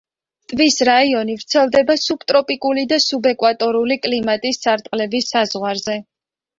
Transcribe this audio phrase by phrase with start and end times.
[0.53, 6.05] ტბის რაიონი ვრცელდება სუბტროპიკული და სუბეკვატორული კლიმატის სარტყლების საზღვარზე.